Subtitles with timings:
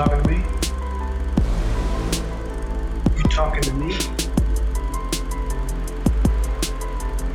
[0.00, 0.36] talking to me?
[3.18, 3.92] You talking to me?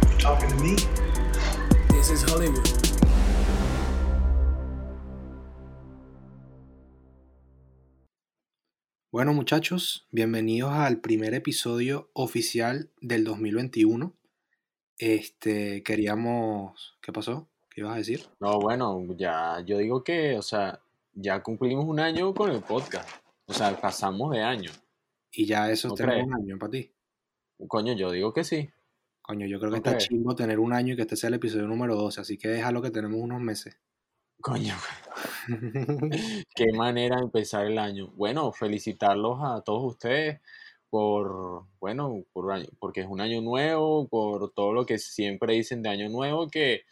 [0.09, 0.75] You talking to me?
[1.89, 2.65] This is Hollywood.
[9.11, 14.15] Bueno muchachos, bienvenidos al primer episodio oficial del 2021.
[14.97, 16.97] Este, queríamos...
[17.01, 17.47] ¿Qué pasó?
[17.69, 18.25] ¿Qué ibas a decir?
[18.39, 20.81] No, bueno, ya yo digo que, o sea,
[21.15, 23.09] ya cumplimos un año con el podcast.
[23.47, 24.71] O sea, pasamos de año.
[25.31, 26.25] Y ya eso ¿No crees?
[26.25, 26.91] un año para ti.
[27.67, 28.69] Coño, yo digo que sí.
[29.21, 30.35] Coño, yo creo que ¿No está crees?
[30.37, 32.91] tener un año y que este sea el episodio número 12, así que déjalo que
[32.91, 33.77] tenemos unos meses.
[34.41, 34.75] Coño,
[36.55, 38.11] qué manera de empezar el año.
[38.15, 40.41] Bueno, felicitarlos a todos ustedes
[40.89, 45.81] por, bueno, por año- porque es un año nuevo, por todo lo que siempre dicen
[45.81, 46.83] de año nuevo, que,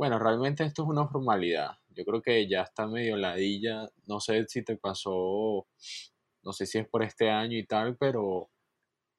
[0.00, 1.72] bueno, realmente esto es una formalidad.
[1.90, 3.86] Yo creo que ya está medio ladilla.
[4.06, 5.66] No sé si te pasó,
[6.42, 8.50] no sé si es por este año y tal, pero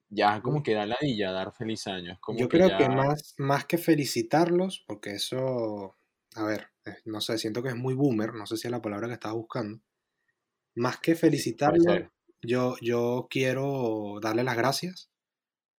[0.09, 2.13] ya como que da ladilla dar feliz año.
[2.13, 5.97] Es como Yo que creo que ya- más, más que felicitarlos, porque eso,
[6.35, 8.81] a ver, eh, no sé, siento que es muy boomer, no sé si es la
[8.81, 9.81] palabra que estaba buscando.
[10.75, 12.01] Más que felicitarlos,
[12.41, 15.11] yo, yo quiero darle las gracias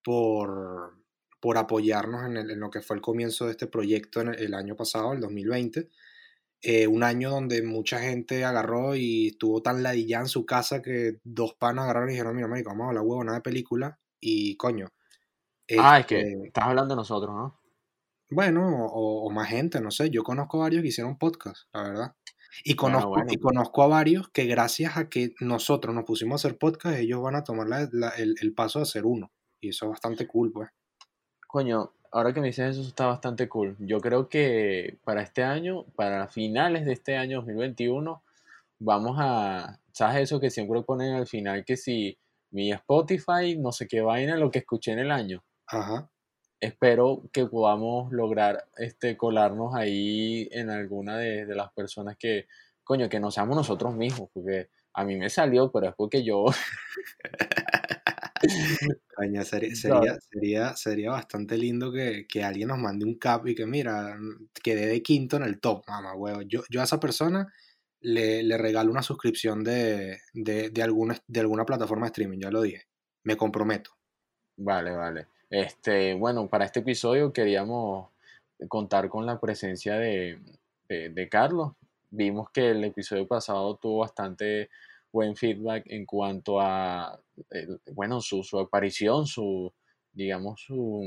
[0.04, 1.01] por,
[1.42, 4.40] por apoyarnos en, el- en lo que fue el comienzo de este proyecto en el,
[4.42, 5.90] el año pasado, el 2020.
[6.64, 11.20] Eh, un año donde mucha gente agarró y estuvo tan ladillada en su casa que
[11.24, 14.00] dos panas agarraron y dijeron, mira, marico, vamos a hablar huevona de película.
[14.20, 14.88] Y coño.
[15.80, 17.60] Ah, es que este, estás hablando de nosotros, ¿no?
[18.30, 20.10] bueno, o, o más gente, no sé.
[20.10, 22.16] Yo conozco a varios que hicieron podcast, la verdad.
[22.64, 23.26] Y Bueno, conozco, bueno.
[23.32, 27.22] y conozco a varios que gracias a que nosotros nos pusimos a hacer podcast, ellos
[27.22, 29.32] van a tomar la- la- el, el paso de hacer uno.
[29.62, 30.70] Y eso es bastante cool, pues.
[31.52, 33.76] Coño, ahora que me dices eso está bastante cool.
[33.80, 38.24] Yo creo que para este año, para finales de este año 2021,
[38.80, 41.66] vamos a, ¿sabes eso que siempre ponen al final?
[41.66, 42.18] Que si
[42.52, 45.44] mi Spotify, no sé qué vaina, lo que escuché en el año.
[45.68, 46.10] Ajá.
[46.62, 52.48] Espero que podamos lograr este, colarnos ahí en alguna de, de las personas que,
[52.86, 56.46] coño, que no seamos nosotros mismos, porque a mí me salió, pero es porque yo,
[59.16, 63.66] Coño, sería, sería, sería bastante lindo que, que alguien nos mande un cap y que,
[63.66, 64.18] mira,
[64.64, 66.42] quedé de quinto en el top, mamá, huevo.
[66.44, 67.54] Yo, yo a esa persona
[68.02, 72.52] le, le regalo una suscripción de, de, de, alguna, de alguna plataforma de streaming, ya
[72.52, 72.84] lo dije.
[73.24, 73.92] Me comprometo.
[74.58, 75.28] Vale, vale.
[75.50, 78.10] Este, bueno, para este episodio queríamos
[78.68, 80.40] contar con la presencia de,
[80.88, 81.74] de- de Carlos.
[82.12, 84.70] Vimos que el episodio pasado tuvo bastante
[85.12, 87.20] buen feedback en cuanto a,
[87.94, 89.74] bueno, su, su aparición, su,
[90.12, 91.04] digamos, su,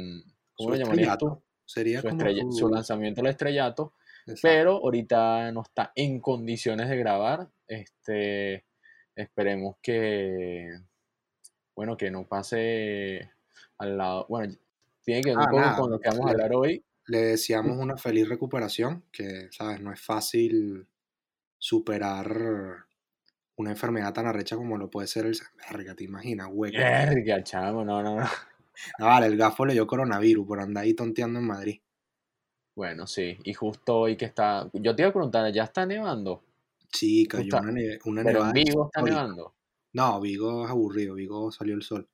[0.55, 1.43] ¿cómo Su lo llamarías tú?
[1.67, 3.95] Sería Su, como estrella- su- su lanzamiento al estrellato,
[4.27, 4.39] Exacto.
[4.43, 7.49] pero ahorita no está en condiciones de grabar.
[7.67, 8.67] Este,
[9.17, 10.69] esperemos que,
[11.75, 13.31] bueno, que no pase
[13.79, 14.27] al lado.
[14.29, 14.55] Bueno,
[15.03, 16.85] tiene que ver un Ah, poco nada, con lo que vamos a hablar hoy.
[17.07, 19.81] Le deseamos una feliz recuperación, que, ¿sabes?
[19.81, 20.87] No es fácil
[21.59, 22.84] superar
[23.57, 25.37] una enfermedad tan arrecha como lo puede ser el...
[25.71, 26.49] Verga, ¿te imaginas?
[26.51, 26.77] Hueco.
[26.79, 28.27] Verga, chamo, no, no, no.
[28.99, 31.81] No, vale, el gafo le dio coronavirus por andar ahí tonteando en Madrid.
[32.77, 34.69] Bueno, sí, y justo hoy que está.
[34.73, 36.43] Yo te iba a preguntar, ¿ya está nevando?
[36.93, 39.23] Sí, cayó una, neve- una Pero nevada en Vigo está histórica.
[39.23, 39.55] nevando.
[39.93, 42.09] No, Vigo es aburrido, Vigo salió el sol.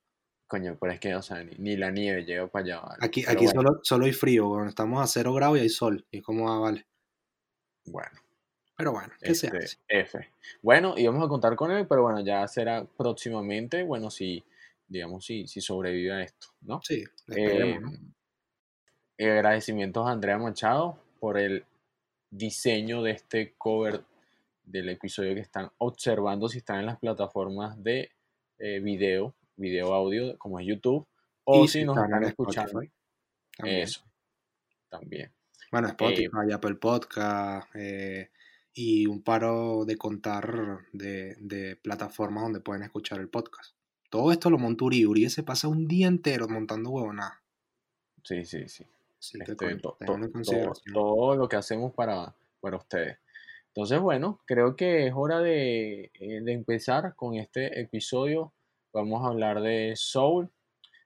[0.47, 2.81] Coño, pero es que, o sea, ni, ni la nieve llega para allá.
[2.81, 3.07] vale.
[3.07, 5.69] Aquí, Pero aquí bueno, solo, solo hay frío, bueno, estamos a cero grados y hay
[5.71, 6.07] sol.
[6.11, 6.87] Y es como, ah, vale.
[7.87, 8.19] bueno.
[8.81, 9.77] Pero bueno, ¿qué se Este, hace?
[9.89, 10.29] F.
[10.63, 14.43] Bueno, y vamos a contar con él, pero bueno, ya será próximamente, bueno, si,
[14.89, 16.81] digamos, si, si sobrevive a esto, ¿no?
[16.83, 17.05] Sí,
[17.37, 17.79] Eh,
[19.19, 21.65] eh, agradecimientos a Andrea Machado por el
[22.31, 24.03] diseño de este cover
[24.65, 28.11] del episodio que están observando si están en las plataformas de
[28.59, 31.07] eh, video, video audio como es YouTube,
[31.45, 32.81] o si nos están están escuchando.
[33.59, 33.83] También.
[33.83, 34.01] Eso,
[34.89, 35.31] también.
[35.71, 38.31] Bueno, Spotify, Apple Podcast eh,
[38.73, 43.75] y un paro de contar de, de plataformas donde pueden escuchar el podcast.
[44.11, 45.07] Todo esto lo monta Uri.
[45.07, 47.39] Uri se pasa un día entero montando huevonadas.
[48.25, 48.85] Sí, sí, sí.
[49.41, 49.97] Este, to-
[50.45, 50.63] to-
[50.93, 53.19] todo lo que hacemos para, para ustedes.
[53.69, 58.53] Entonces, bueno, creo que es hora de, eh, de empezar con este episodio.
[58.93, 60.51] Vamos a hablar de Soul.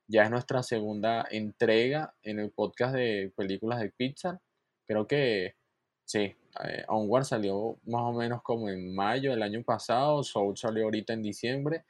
[0.07, 4.41] Ya es nuestra segunda entrega en el podcast de películas de Pixar.
[4.87, 5.57] Creo que
[6.05, 6.35] sí,
[6.65, 10.23] eh, Onward salió más o menos como en mayo del año pasado.
[10.23, 11.85] Soul salió ahorita en diciembre.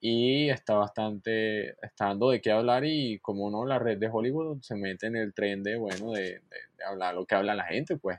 [0.00, 4.60] y está bastante, está dando de qué hablar y como no, la red de Hollywood
[4.62, 6.40] se mete en el tren de, bueno, de, de-
[6.78, 8.18] de hablar lo que habla la gente, pues.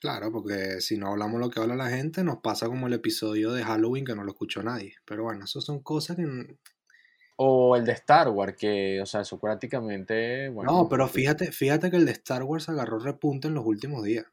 [0.00, 3.52] Claro, porque si no hablamos lo que habla la gente, nos pasa como el episodio
[3.52, 4.96] de Halloween que no lo escuchó nadie.
[5.04, 6.56] Pero bueno, eso son cosas que...
[7.36, 11.90] O el de Star Wars, que, o sea, eso prácticamente, bueno, No, pero fíjate, fíjate
[11.90, 14.26] que el de Star Wars agarró repunte en los últimos días.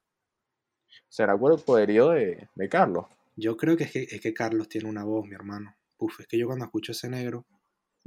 [1.10, 3.06] Será por el poderío de, de Carlos.
[3.36, 5.76] Yo creo que es, que es que Carlos tiene una voz, mi hermano.
[5.98, 7.46] Uf, es que yo cuando escucho ese negro...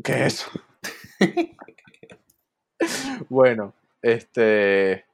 [0.02, 0.50] ¿Qué es eso?
[3.28, 5.04] bueno, este.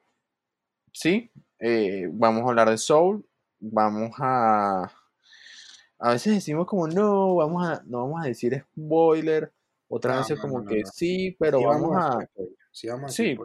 [0.93, 3.25] Sí, eh, vamos a hablar de Soul.
[3.61, 4.93] Vamos a.
[5.99, 9.53] A veces decimos como no, vamos a, no vamos a decir spoiler.
[9.88, 12.29] Otras No, veces no, como no, que sí, pero Sí vamos a.
[12.71, 13.38] sí vamos a Sí,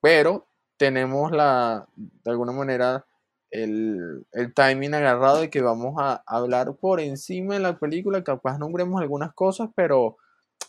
[0.00, 0.46] pero
[0.76, 3.06] tenemos la, de alguna manera,
[3.50, 8.58] el, el timing agarrado de que vamos a hablar por encima de la película, capaz
[8.58, 10.16] nombremos algunas cosas, pero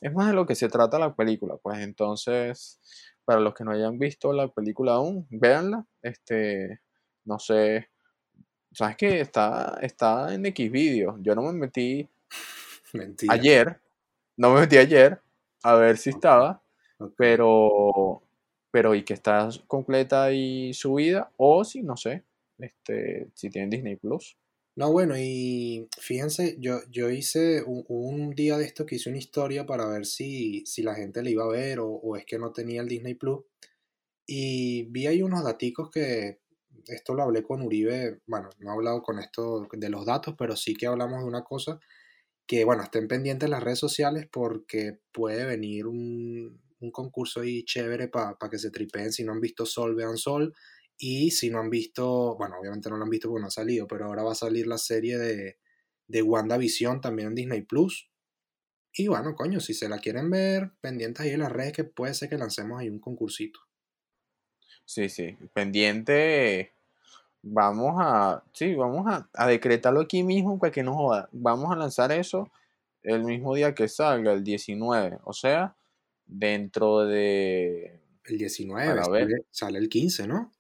[0.02, 1.80] es más de lo que se trata la película, pues.
[1.80, 2.80] Entonces,
[3.26, 6.82] para los que no hayan visto la película aún, véanla, este,
[7.26, 7.90] no sé,
[8.72, 12.10] sabes que está, está en X video, yo no me metí
[12.94, 13.34] Mentira.
[13.34, 13.82] ayer,
[14.38, 15.22] no me metí ayer
[15.64, 16.62] a ver si estaba,
[17.18, 18.22] pero
[18.72, 22.24] pero y que está completa y subida o si no sé
[22.60, 24.38] este si tienen Disney Plus
[24.76, 29.18] No, bueno, y fíjense, yo, yo hice un, un día de esto que hice una
[29.18, 32.38] historia para ver si, si la gente le iba a ver o, o es que
[32.40, 33.44] no tenía el Disney Plus.
[34.28, 36.40] Y vi ahí unos daticos que
[36.88, 40.56] esto lo hablé con Uribe, bueno, no he hablado con esto de los datos, pero
[40.56, 41.80] sí que hablamos de una cosa
[42.48, 47.64] que, bueno, estén pendientes en las redes sociales porque puede venir un, un concurso ahí
[47.64, 49.12] chévere para que se tripeen.
[49.12, 50.54] Si no han visto Sol, vean Sol.
[50.98, 53.88] Y si no han visto, bueno, obviamente no lo han visto porque no ha salido,
[53.88, 55.60] pero ahora va a salir la serie de,
[56.08, 58.10] de WandaVision también en Disney Plus.
[58.94, 62.14] Y bueno, coño, si se la quieren ver, pendientes ahí en las redes que puede
[62.16, 63.60] ser que lancemos ahí un concursito.
[64.86, 66.74] sí sí pendiente
[67.44, 71.76] vamos a sí vamos a, a decretarlo aquí mismo para que no joda vamos a
[71.78, 72.52] lanzar eso
[73.04, 75.76] el mismo día que salga el 19 o sea
[76.26, 79.30] dentro de El 19, Para ver.
[79.30, 80.52] sale, sale el 15, ¿no?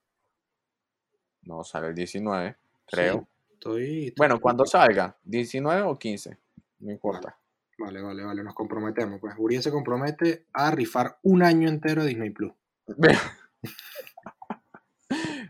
[1.47, 2.55] No sale el 19
[2.85, 6.37] creo Sí, estoy, estoy- bueno cuando salga 19 o 15
[6.79, 7.37] no importa
[7.79, 9.19] Vale, vale, vale, nos comprometemos.
[9.21, 12.51] Pues Uribe se compromete a rifar un año entero de Disney Plus.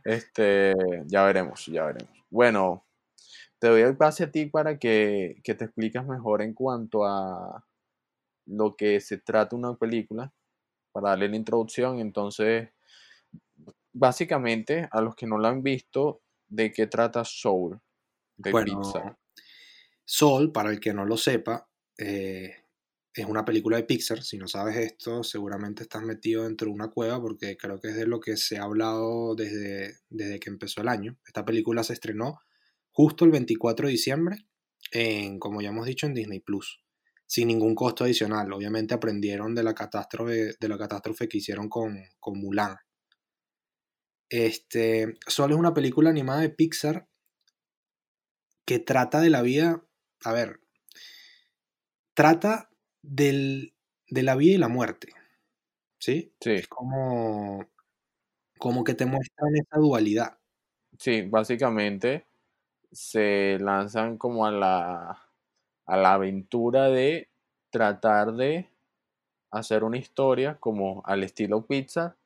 [0.03, 0.73] Este,
[1.07, 2.11] ya veremos, ya veremos.
[2.29, 2.85] Bueno,
[3.59, 7.65] te doy el pase a ti para que, que te expliques mejor en cuanto a
[8.45, 10.31] lo que se trata una película,
[10.91, 11.99] para darle la introducción.
[11.99, 12.69] Entonces,
[13.97, 17.79] básicamente, a los que no la han visto, ¿de qué trata Soul?
[18.37, 19.17] De Bueno, Pixar.
[20.05, 21.67] Soul, para el que no lo sepa,
[21.97, 22.55] eh,
[23.13, 24.23] es una película de Pixar.
[24.23, 27.95] Si no sabes esto, seguramente estás metido dentro de una cueva porque creo que es
[27.95, 31.17] de lo que se ha hablado desde, desde que empezó el año.
[31.25, 32.39] Esta película se estrenó
[32.91, 34.37] justo el 24 de diciembre,
[34.91, 36.81] en, como ya hemos dicho, en Disney Plus,
[37.25, 38.51] sin ningún costo adicional.
[38.53, 42.75] Obviamente aprendieron de la catástrofe, de la catástrofe que hicieron con, con Mulan.
[44.29, 47.07] Este, Soul es una película animada de Pixar
[48.65, 49.83] que trata de la vida,
[50.23, 50.59] a ver,
[52.13, 52.69] trata
[53.01, 53.73] del,
[54.09, 55.09] de la vida y la muerte,
[55.99, 56.33] ¿sí?
[56.41, 57.67] Sí, Es como,
[58.59, 60.39] como que te muestran esa dualidad.
[60.99, 62.25] sí, básicamente
[62.91, 65.23] se lanzan como a la,
[65.85, 67.29] a la aventura de
[67.71, 68.69] tratar de
[69.51, 72.17] hacer una historia como al estilo Pixar,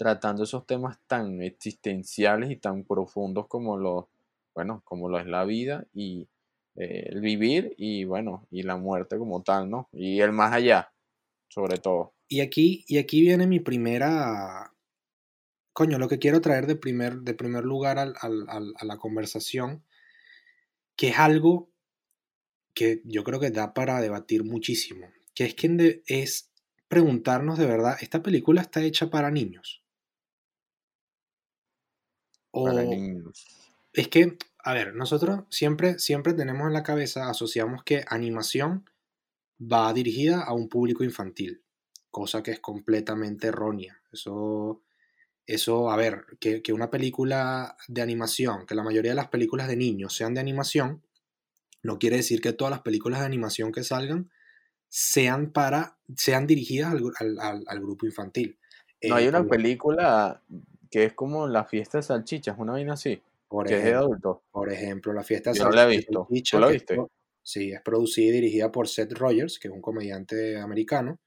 [0.00, 4.08] tratando esos temas tan existenciales y tan profundos como lo,
[4.54, 6.26] bueno, como lo es la vida y
[6.76, 9.90] eh, el vivir y bueno, y la muerte como tal, ¿no?
[9.92, 10.90] Y el más allá,
[11.48, 12.14] sobre todo.
[12.28, 14.72] Y aquí, y aquí viene mi primera,
[15.72, 18.14] coño, lo que quiero traer de primer, de primer lugar al-
[18.76, 19.84] a la conversación,
[20.96, 21.70] que es algo
[22.74, 26.50] que yo creo que da para debatir muchísimo, que es que es
[26.88, 29.79] preguntarnos de verdad, ¿esta película está hecha para niños?
[32.62, 33.46] Para O niños.
[33.92, 38.84] es que, a ver, nosotros siempre, siempre tenemos en la cabeza, asociamos que animación
[39.60, 41.62] va dirigida a un público infantil,
[42.10, 44.02] cosa que es completamente errónea.
[44.12, 44.82] Eso,
[45.46, 49.68] eso a ver, que, que una película de animación, que la mayoría de las películas
[49.68, 51.02] de niños sean de animación,
[51.82, 54.30] no quiere decir que todas las películas de animación que salgan
[54.88, 58.58] sean para, sean dirigidas al, al- al- grupo infantil.
[59.08, 60.42] No hay Eh, una película
[60.90, 64.04] que es como la fiesta de salchichas, una vaina así, por que es de ejemplo,
[64.06, 64.38] adultos.
[64.50, 66.12] Por ejemplo, la fiesta de Yo no la he visto.
[66.26, 66.94] Salchicha, ¿Tú la viste?
[66.94, 67.10] esto-
[67.42, 71.18] sí, es producida y dirigida por Seth Rogers, que es un comediante americano,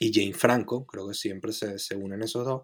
[0.00, 2.62] y Jane Franco, creo que siempre se, se unen esos dos.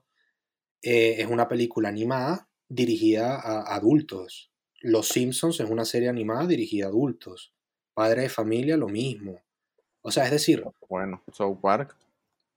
[0.83, 4.51] Eh, es una película animada dirigida a adultos.
[4.81, 7.53] Los Simpsons es una serie animada dirigida a adultos.
[7.95, 9.41] Padre de familia, lo mismo.
[10.03, 11.97] O sea, es decir, Bueno, South Park.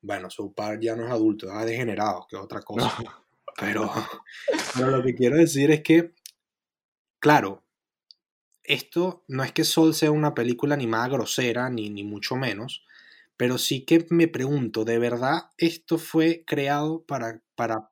[0.03, 2.93] Bueno, su par ya no es adulto, es degenerado, que es otra cosa.
[3.59, 3.87] Pero,
[4.73, 6.15] pero lo que quiero decir es que,
[7.19, 7.61] claro,
[8.63, 12.83] esto no es que Soul sea una película animada grosera, ni, ni mucho menos,
[13.37, 17.91] pero sí que me pregunto, ¿de verdad esto fue creado para, para,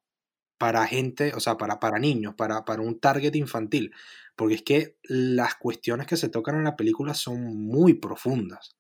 [0.58, 3.94] para gente, o sea, para, para niños, para, para un target infantil?
[4.36, 8.76] Porque es que las cuestiones que se tocan en la película son muy profundas.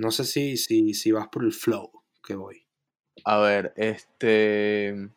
[0.00, 1.90] No sé si, si, si vas por el flow
[2.24, 2.66] que voy.
[3.24, 5.10] A ver, este.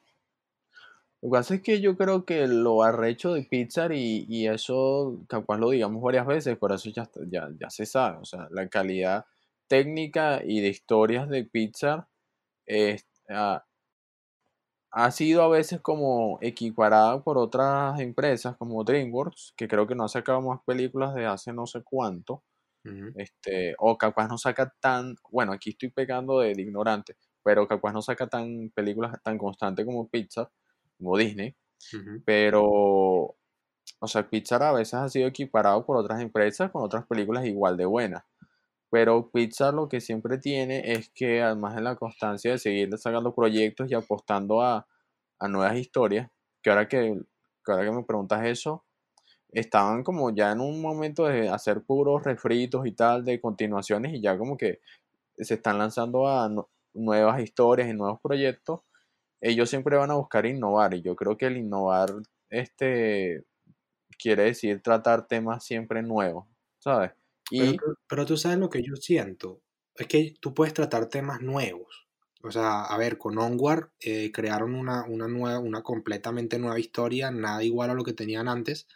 [1.22, 5.24] Lo que pasa es que yo creo que lo arrecho de Pixar y, y eso
[5.30, 8.18] capaz lo digamos varias veces, por eso ya, ya, ya se sabe.
[8.18, 9.26] O sea, la calidad
[9.68, 12.08] técnica y de historias de Pixar
[12.66, 13.64] es, ah,
[14.92, 20.04] ha sido a veces como equiparada por otras empresas como DreamWorks, que creo que no
[20.04, 22.44] ha sacado más películas de hace no sé cuánto.
[23.16, 27.94] Este, o capaz no saca tan, bueno, aquí estoy pegando de, de ignorante, pero capaz
[27.94, 30.50] no saca tan películas tan constante como Pixar,
[30.98, 31.56] como Disney,
[32.26, 37.46] pero, o sea, Pixar a veces ha sido equiparado por otras empresas con otras películas
[37.46, 38.24] igual de buenas.
[38.92, 43.34] Pero Pixar lo que siempre tiene es que además de la constancia de seguir sacando
[43.36, 44.88] proyectos y apostando a,
[45.40, 46.30] a nuevas historias,
[46.62, 47.20] que ahora que,
[47.66, 48.86] que ahora que me preguntas eso,
[49.54, 54.22] estaban como ya en un momento de hacer puros refritos y tal de continuaciones y
[54.22, 54.80] ya como que
[55.38, 58.82] se están lanzando a nu- nuevas historias y nuevos proyectos,
[59.42, 62.12] ellos siempre van a buscar innovar y yo creo que el innovar
[62.50, 63.46] este
[64.20, 66.48] quiere decir tratar temas siempre nuevos,
[66.80, 67.12] ¿sabes?
[67.56, 69.62] Pero, Y tú- pero tú sabes lo que yo siento.
[69.96, 72.08] Es que tú puedes tratar temas nuevos.
[72.44, 77.32] O sea, a ver, con Onward eh, crearon una, una nueva, una completamente nueva historia,
[77.32, 78.88] nada igual a lo que tenían antes.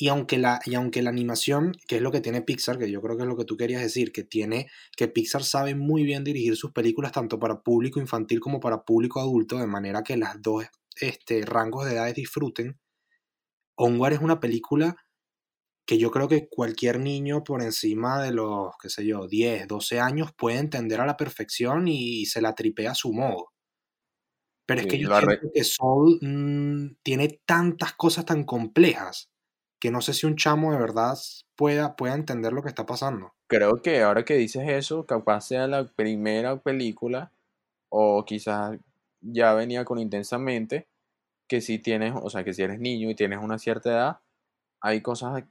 [0.00, 3.02] Y aunque la, y aunque la animación, que es lo que tiene Pixar, que yo
[3.02, 6.22] creo que es lo que tú querías decir, que tiene, que Pixar sabe muy bien
[6.22, 10.40] dirigir sus películas tanto para público infantil como para público adulto, de manera que las
[10.40, 10.66] dos
[11.00, 12.78] este, rangos de edades disfruten.
[13.74, 14.94] Onward es una película
[15.84, 19.98] que yo creo que cualquier niño por encima de los, qué sé yo, 10, 12
[19.98, 23.48] años puede entender a la perfección y, se la tripea a su modo.
[24.64, 29.32] Pero es que Sí, yo siento que Soul mm, tiene tantas cosas tan complejas
[29.80, 31.16] que no sé si un chamo de verdad
[31.56, 33.34] pueda, pueda entender lo que está pasando.
[33.46, 37.32] creo que ahora que dices eso, capaz sea la primera película
[37.88, 38.78] o quizás
[39.20, 40.86] ya venía con intensamente
[41.48, 44.18] que si tienes, o sea, que si eres niño y tienes una cierta edad,
[44.80, 45.44] hay cosas,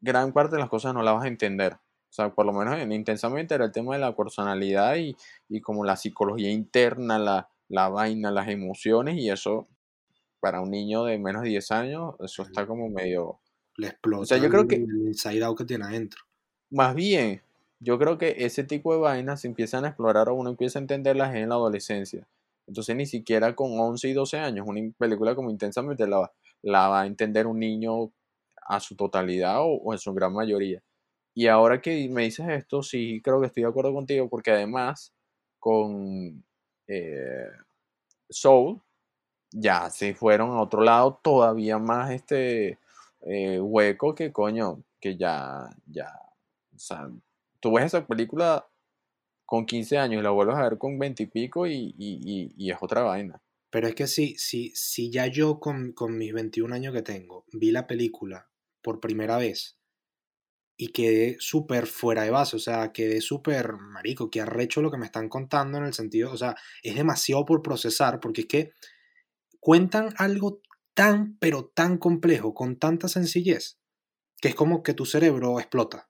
[0.00, 1.74] gran parte de las cosas no las vas a entender.
[1.74, 5.16] O sea, por lo menos en intensamente era el tema de la personalidad y,
[5.48, 9.66] y como la psicología interna, la, la vaina, las emociones y eso,
[10.40, 13.40] para un niño de menos de 10 años, eso está como medio...
[13.76, 16.22] Le explota O sea, yo creo que- el inside out que tiene adentro.
[16.70, 17.42] Más bien,
[17.80, 20.82] yo creo que ese tipo de vainas se empiezan a explorar o uno empieza a
[20.82, 22.26] entenderlas en la adolescencia.
[22.66, 26.88] Entonces ni siquiera con 11 y 12 años, una película como intensamente la, va- la
[26.88, 28.10] va a entender un niño
[28.68, 30.82] a su totalidad o, o en su gran mayoría.
[31.34, 35.12] Y ahora que me dices esto, sí creo que estoy de acuerdo contigo porque además
[35.60, 36.42] con
[36.88, 37.46] eh,
[38.30, 38.80] Soul
[39.52, 42.78] ya se fueron a otro lado todavía más este
[43.26, 46.08] eh, hueco que coño, que ya, ya,
[46.74, 47.08] o sea,
[47.60, 48.66] tú ves esa película
[49.46, 52.78] con 15 años y la vuelves a ver con 20 y pico y, y- es
[52.80, 53.40] otra vaina.
[53.70, 57.44] Pero es que si, si, si ya yo con, con mis 21 años que tengo
[57.52, 58.48] vi la película
[58.82, 59.78] por primera vez
[60.78, 64.98] y quedé súper fuera de base, o sea, quedé súper marico, que arrecho lo que
[64.98, 68.70] me están contando en el sentido, o sea, es demasiado por procesar, porque es que
[69.60, 70.60] cuentan algo
[70.96, 73.78] tan, pero tan complejo, con tanta sencillez,
[74.40, 76.08] que es como que tu cerebro explota.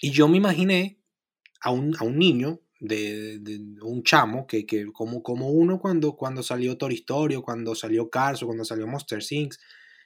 [0.00, 1.02] Y yo me imaginé
[1.60, 3.40] a un, a un niño, de,
[3.82, 8.44] un chamo, que, que como, como uno cuando, cuando salió Toy Story, cuando salió Cars,
[8.44, 9.54] o cuando salió Monster Inc.,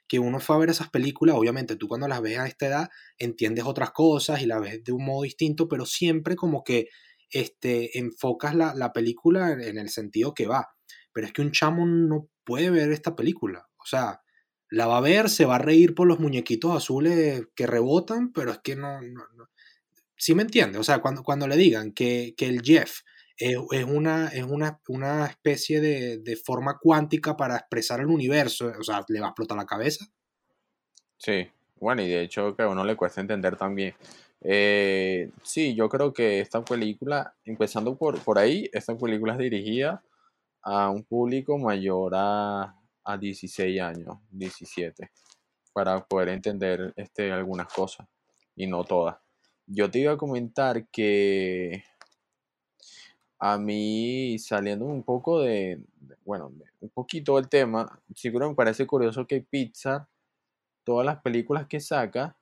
[0.09, 2.89] que uno fue a ver esas películas, obviamente tú cuando las ves a esta edad
[3.19, 6.89] entiendes otras cosas y las ves de un modo distinto, pero siempre como que
[7.31, 10.69] este, enfocas la, la película en el sentido que va.
[11.13, 13.69] Pero es que un chamo no puede ver esta película.
[13.77, 14.23] O sea,
[14.71, 18.53] la va a ver, se va a reír por los muñequitos azules que rebotan, pero
[18.53, 19.03] es que no...
[19.03, 19.51] no, no.
[20.19, 20.79] ¿Sí me entiende?
[20.79, 23.01] O sea, cuando, cuando le digan que, que el Jeff
[23.37, 28.83] es, una, es una, una especie de, de forma cuántica para expresar el universo, o
[28.83, 30.07] sea, le va a explotar la cabeza.
[31.19, 33.95] Sí, bueno, y de hecho que a uno le cuesta entender también.
[34.41, 40.03] Eh, sí, yo creo que esta película, empezando por, por ahí, esta película es dirigida
[40.69, 45.13] a un público mayor a, a 16 años, 17,
[45.73, 48.09] para poder entender este, algunas cosas
[48.57, 49.17] y no todas.
[49.67, 51.85] Yo te iba a comentar que
[53.39, 55.81] a mí, saliendo un poco de,
[56.25, 60.09] bueno, un poquito del tema, que me parece curioso que Pixar,
[60.83, 62.37] todas las películas que saca,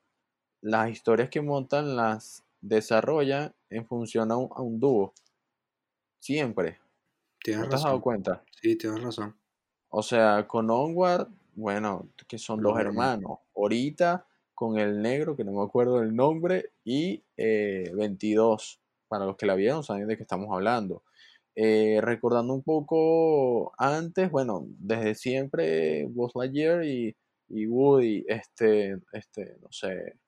[0.63, 5.13] las historias que montan las desarrolla en función a un, dúo.
[6.21, 6.79] Siempre.
[7.45, 8.43] Tienes te has dado cuenta?
[8.63, 9.37] Sí, tienes razón.
[9.91, 13.41] O sea, con Onward, bueno, que son dos hermanos.
[13.55, 18.81] Ahorita con el negro, que no me acuerdo del nombre, y 22.
[18.81, 21.05] Eh, para los que la vieron, saben de qué estamos hablando.
[21.55, 27.15] Eh, recordando un poco antes, bueno, desde siempre Buzz Lightyear y,
[27.49, 30.19] y Woody, este, este, no sé.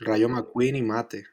[0.00, 1.24] Rayo McQueen y Mate.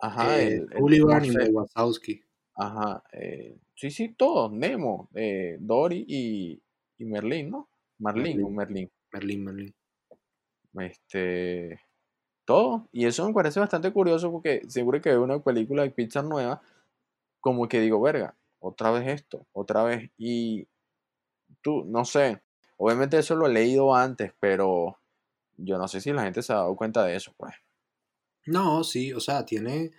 [0.00, 2.24] Ajá, eh, el, Sullivan y Wazowski.
[2.56, 6.62] Ajá, eh, sí, sí, todos, Nemo, eh, Dory y,
[6.98, 7.68] y, Merlin, ¿no?
[7.98, 8.90] Marlin o Merlin.
[9.12, 9.74] Merlin, Merlin.
[10.80, 11.80] Este,
[12.44, 12.88] todo.
[12.92, 16.62] Y eso me parece bastante curioso porque seguro que veo una película de Pixar nueva,
[17.40, 20.10] como que digo, verga, otra vez esto, otra vez.
[20.16, 20.66] Y
[21.62, 22.42] tú, no sé,
[22.76, 24.98] obviamente eso lo he leído antes, pero
[25.56, 27.54] yo no sé si la gente se ha dado cuenta de eso, pues.
[28.46, 29.92] No, sí, o sea, tiene,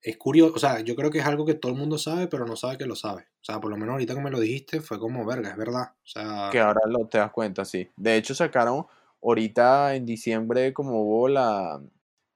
[0.00, 2.46] es curioso, o sea, yo creo que es algo que todo el mundo sabe, pero
[2.46, 3.22] no sabe que lo sabe.
[3.40, 5.92] O sea, por lo menos ahorita que me lo dijiste fue como, verga, es verdad.
[6.04, 6.48] O sea...
[6.52, 7.88] Que ahora lo te das cuenta, sí.
[7.96, 8.86] De hecho, sacaron
[9.22, 11.80] ahorita en diciembre, como hubo la,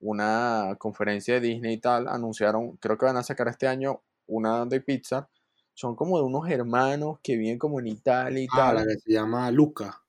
[0.01, 4.67] una conferencia de Disney y tal, anunciaron, creo que van a sacar este año una
[4.67, 5.29] de pizza.
[5.75, 8.75] Son como de unos hermanos que viven como en Italia y ah, tal.
[8.77, 10.03] la que se llama Luca.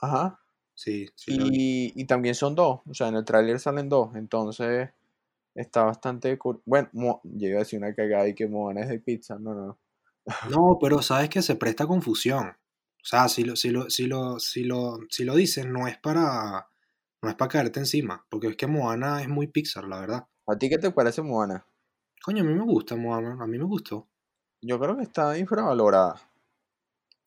[0.00, 0.40] Ajá.
[0.74, 1.36] Sí, sí.
[1.38, 4.88] Y, y, también son dos, o sea, en el tráiler salen dos, entonces
[5.60, 6.38] está bastante...
[6.64, 6.88] Bueno,
[7.24, 9.78] yo iba a decir una cagada y que Moana es de pizza, no, no.
[10.50, 12.48] No, pero sabes que se presta confusión.
[12.48, 15.96] O sea, si lo, si lo, si lo, si lo, si lo dices, no es
[15.98, 16.68] para.
[17.22, 18.24] No es para caerte encima.
[18.28, 20.26] Porque es que Moana es muy Pixar, la verdad.
[20.46, 21.66] ¿A ti qué te parece Moana?
[22.22, 23.38] Coño, a mí me gusta Moana.
[23.40, 24.06] A mí me gustó.
[24.62, 26.20] Yo creo que está infravalorada.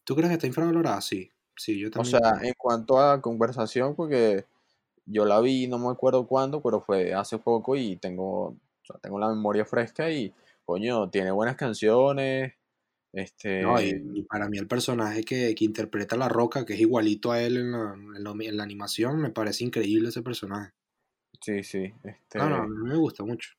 [0.04, 1.02] ¿Tú crees que está infravalorada?
[1.02, 1.30] Sí.
[1.56, 2.16] Sí, yo también.
[2.16, 4.46] O sea, en cuanto a conversación, porque
[5.06, 8.98] yo la vi, no me acuerdo cuándo, pero fue hace poco y tengo, o sea,
[9.02, 10.34] tengo la memoria fresca y,
[10.66, 12.54] coño, tiene buenas canciones,
[13.14, 13.62] este...
[13.62, 17.42] No, y, para mí el personaje que, que, interpreta La Roca, que es igualito a
[17.42, 20.74] él en la, en, la, animación, me parece increíble ese personaje.
[21.40, 21.94] Sí, sí.
[22.04, 22.40] Este...
[22.40, 23.52] No, no, a mí me gusta mucho.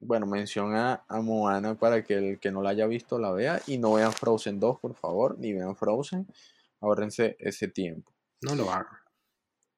[0.00, 3.78] Bueno, menciona a Moana para que el que no la haya visto la vea y
[3.78, 6.26] no vean Frozen 2, por favor, ni vean Frozen.
[6.80, 8.12] Ahorrense ese tiempo.
[8.40, 8.98] No lo hagan.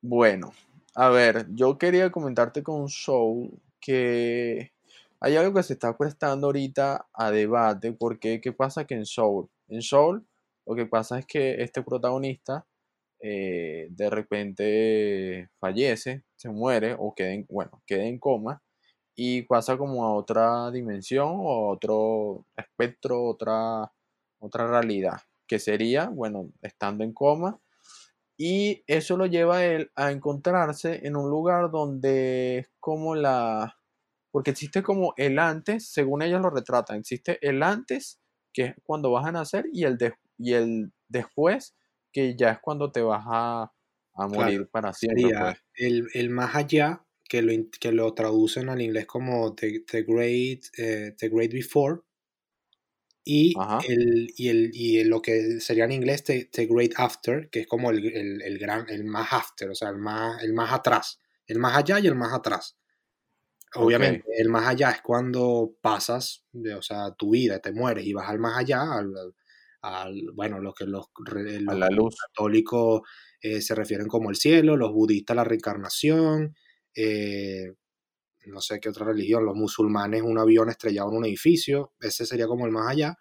[0.01, 0.53] Bueno,
[0.95, 4.73] a ver, yo quería comentarte con Soul que
[5.21, 9.49] hay algo que se está prestando ahorita a debate, porque ¿qué pasa que en Soul?
[9.69, 10.27] En Soul
[10.67, 12.67] lo que pasa es que este protagonista
[13.21, 18.63] eh, de repente fallece, se muere o queda en, bueno, queda en coma
[19.17, 23.91] y pasa como a otra dimensión o a otro espectro, otra,
[24.41, 27.59] otra realidad, que sería, bueno, estando en coma,
[28.37, 33.79] y eso lo lleva a él a encontrarse en un lugar donde es como la,
[34.35, 38.21] porque existe como el antes, según ellos lo retratan, existe el antes,
[38.53, 39.97] que es cuando vas a nacer, y el,
[40.39, 41.77] y el después,
[42.13, 43.73] que ya es cuando te vas a,
[44.29, 45.25] morir para siempre.
[45.39, 45.57] Pues.
[45.75, 51.15] El, el, más allá, que lo, que lo traducen al inglés como The, great, eh,
[51.19, 52.01] the great Before,
[53.25, 53.55] y,
[53.89, 57.91] el, y, el, y lo que sería en inglés the, Great After, que es como
[57.91, 58.05] el,
[58.43, 61.99] el, gran, el más after, o sea, el más, el más atrás, el más allá
[62.01, 62.77] y el más atrás.
[63.77, 68.13] Obviamente, el más allá es cuando pasas, de, o sea, tu vida, te mueres y
[68.13, 71.09] vas al más allá, al, bueno, lo que los,
[72.29, 73.03] católicos
[73.41, 76.55] eh, se refieren como el cielo, los budistas la reencarnación,
[76.95, 77.73] eh,
[78.47, 82.47] no sé qué otra religión, los musulmanes un avión estrellado en un edificio, ese sería
[82.47, 83.19] como el más allá.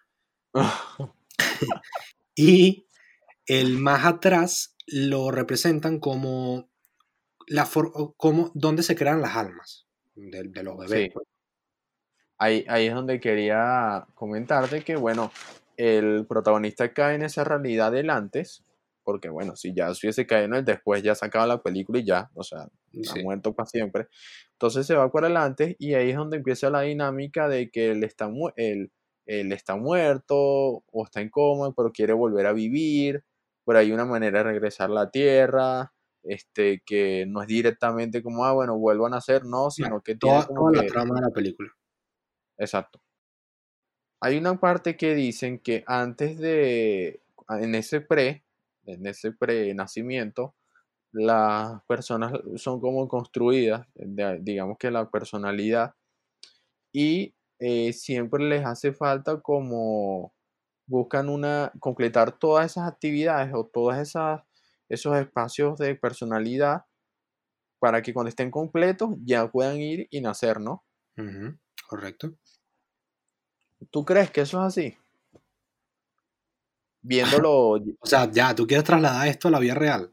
[2.36, 2.88] y
[3.46, 6.70] el más atrás lo representan como
[7.48, 7.68] la
[8.18, 11.12] como donde se crean las almas de, los bebés.
[11.14, 11.28] Pues.
[12.38, 15.32] Ahí, ahí es donde quería comentarte que, bueno,
[15.78, 18.64] el protagonista cae en esa realidad del antes,
[19.04, 22.06] porque, bueno, si ya se hubiese caído en el después, ya sacaba la película y
[22.06, 24.08] ya, o sea, ha muerto para siempre.
[24.64, 27.92] Entonces se va por el antes y ahí es donde empieza la dinámica de que
[27.92, 28.94] él está, él,
[29.26, 33.26] él está muerto o está en coma, pero quiere volver a vivir,
[33.66, 35.92] pero hay una manera de regresar a la tierra,
[36.24, 40.48] este, que no es directamente como, ah, bueno, vuelvan a nacer, no, sino que toda,
[40.72, 41.70] la trama de la película.
[42.58, 43.02] Exacto.
[44.22, 48.46] hay una parte que dicen que antes de, en ese pre,
[48.86, 50.56] en ese pre-nacimiento,
[51.14, 55.96] las personas son como construidas, de- digamos que la personalidad,
[56.92, 60.34] y eh, siempre les hace falta como
[60.86, 64.42] buscan una, completar todas esas actividades o esas,
[64.90, 66.86] esos espacios de personalidad
[67.80, 70.86] para que cuando estén completos ya puedan ir y nacer, ¿no?
[71.88, 72.34] Correcto.
[73.92, 74.98] ¿Tú crees que eso es así?
[77.02, 80.13] Viéndolo, O sea, ya, tú quieres trasladar esto a la vida real.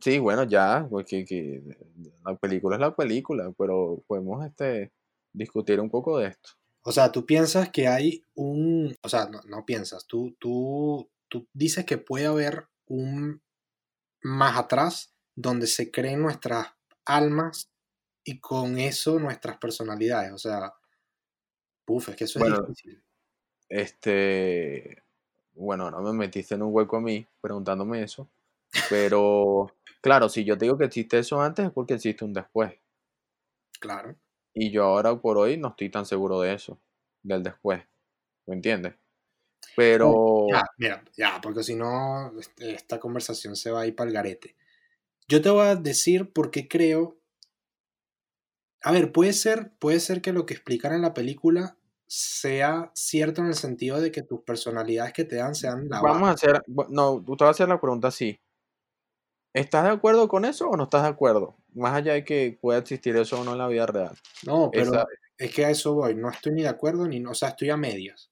[0.00, 1.62] Sí, bueno, ya, porque que
[2.24, 4.92] la película es la película, pero podemos este,
[5.32, 6.50] discutir un poco de esto.
[6.82, 8.96] O sea, tú piensas que hay un.
[9.02, 10.06] O sea, no, no piensas.
[10.06, 13.42] Tú, tú, tú dices que puede haber un
[14.22, 16.68] más atrás donde se creen nuestras
[17.04, 17.70] almas
[18.24, 20.32] y con eso nuestras personalidades.
[20.32, 20.72] O sea,
[21.84, 23.02] puf, es que eso es difícil.
[23.68, 25.02] Este,
[25.52, 28.28] bueno, ahora me metiste en un hueco a mí preguntándome eso,
[28.88, 32.72] pero claro, si yo te digo que existe eso antes es porque existe un después.
[33.80, 34.16] Claro.
[34.52, 36.80] Y yo ahora por hoy no estoy tan seguro de eso,
[37.22, 37.82] del después,
[38.46, 38.94] ¿me entiendes?
[39.76, 44.08] Pero, Ya, mira, ya, porque si no, este, esta conversación se va a ir para
[44.08, 44.56] el garete.
[45.28, 47.18] Yo te voy a decir por qué creo.
[48.82, 53.40] A ver, puede ser, puede ser que lo que explican en la película sea cierto
[53.40, 56.60] en el sentido de que tus personalidades que te dan sean la vamos a hacer,
[56.88, 58.40] no, tú te vas a hacer la pregunta así.
[59.52, 61.56] ¿Estás de acuerdo con eso o no estás de acuerdo?
[61.74, 64.16] Más allá de que pueda existir eso o no en la vida real.
[64.46, 65.06] No, pero Esa,
[65.38, 66.14] es que a eso voy.
[66.14, 68.30] No estoy ni de acuerdo ni, o sea, estoy a medias.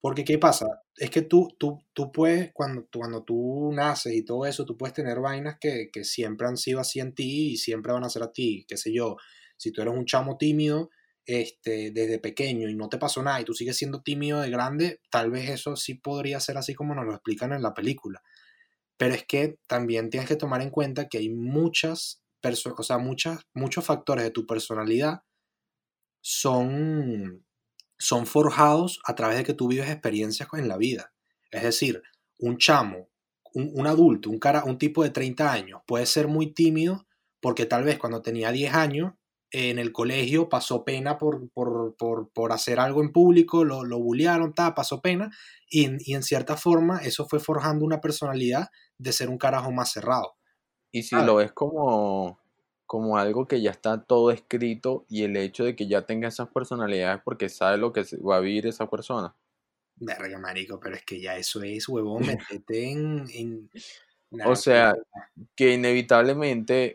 [0.00, 0.66] Porque, ¿qué pasa?
[0.96, 4.94] Es que tú, tú, tú puedes, cuando, cuando tú naces y todo eso, tú puedes
[4.94, 8.24] tener vainas que, que siempre han sido así en ti y siempre van a ser
[8.24, 8.64] a ti.
[8.66, 9.16] Qué sé yo,
[9.56, 10.90] si tú eres un chamo tímido
[11.24, 15.00] este, desde pequeño y no te pasó nada y tú sigues siendo tímido de grande,
[15.08, 18.22] tal vez eso sí podría ser así como nos lo explican en la película.
[19.02, 22.98] Pero es que también tienes que tomar en cuenta que hay muchas personas, o sea,
[22.98, 25.24] muchas, muchos factores de tu personalidad
[26.20, 27.44] son,
[27.98, 31.12] son forjados a través de que tú vives experiencias en la vida.
[31.50, 32.00] Es decir,
[32.38, 33.08] un chamo,
[33.54, 37.04] un, un adulto, un, cara, un tipo de 30 años puede ser muy tímido
[37.40, 39.14] porque tal vez cuando tenía 10 años
[39.52, 43.98] en el colegio pasó pena por, por, por, por hacer algo en público, lo, lo
[43.98, 45.30] bullearon, ta, pasó pena,
[45.68, 49.70] y, en- y en cierta forma eso fue forjando una personalidad de ser un carajo
[49.72, 50.34] más cerrado.
[50.90, 51.26] y si ¿sabes?
[51.26, 52.38] lo ves como,
[52.86, 56.48] como algo que ya está todo escrito y el hecho de que ya tenga esas
[56.50, 59.36] personalidades porque sabe lo que va a vivir esa persona.
[59.96, 63.24] Verga, marico, pero es que ya eso es, huevón, metete en...
[63.32, 63.70] en...
[64.32, 64.94] Nah, O sea,
[65.54, 66.94] que inevitablemente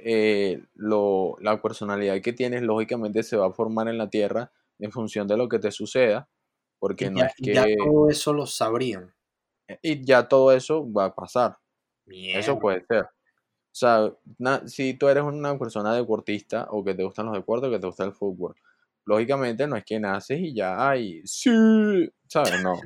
[0.53, 4.91] eh, lo, la personalidad que tienes lógicamente se va a formar en la Tierra en
[4.91, 6.27] función de lo que te suceda,
[6.79, 7.75] porque y no ya, es y ya que...
[7.77, 9.13] todo eso lo sabrían.
[9.81, 11.57] Y ya todo eso va a pasar,
[12.05, 12.39] Mierda.
[12.39, 13.03] eso puede ser.
[13.03, 17.69] O sea, na- si tú eres una persona deportista o que te gustan los deportes
[17.69, 18.55] o que te gusta el fútbol,
[19.05, 21.51] lógicamente no es que naces y ya, ay, sí,
[22.27, 22.63] ¿sabes?
[22.63, 22.79] No.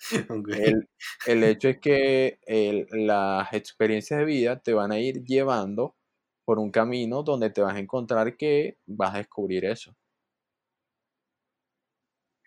[0.48, 0.88] El,
[1.26, 5.94] el hecho es que el- las experiencias de vida te van a ir llevando
[6.44, 9.94] por un camino donde te vas a encontrar que vas a descubrir eso.